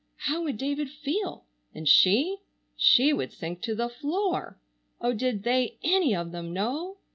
How 0.25 0.41
would 0.41 0.57
David 0.57 0.89
feel? 0.89 1.45
And 1.75 1.87
she? 1.87 2.37
She 2.75 3.13
would 3.13 3.31
sink 3.31 3.61
to 3.61 3.75
the 3.75 3.87
floor. 3.87 4.57
Oh, 4.99 5.13
did 5.13 5.43
they 5.43 5.77
any 5.83 6.15
of 6.15 6.31
them 6.31 6.51
know? 6.53 6.97